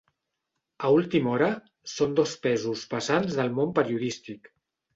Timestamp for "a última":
0.87-1.31